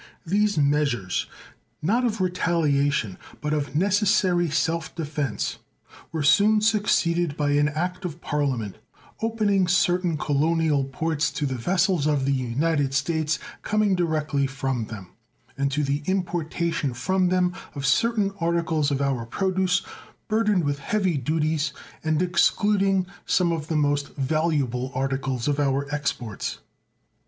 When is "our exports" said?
25.59-26.57